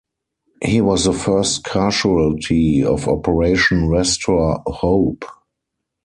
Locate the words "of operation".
2.83-3.87